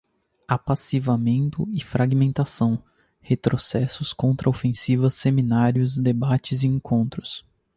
[0.47, 2.83] Apassivamento e fragmentação,
[3.19, 7.45] retrocessos, contraofensiva, seminários, debates, encontros